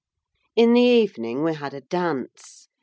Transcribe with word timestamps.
In 0.55 0.73
the 0.73 0.81
evening 0.81 1.43
we 1.43 1.53
had 1.53 1.75
a 1.75 1.81
dance. 1.81 2.67